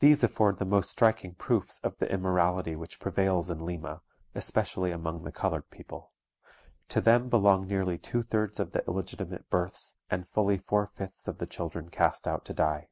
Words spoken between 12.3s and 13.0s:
to die.